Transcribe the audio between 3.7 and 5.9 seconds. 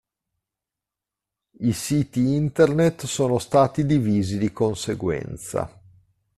divisi di conseguenza.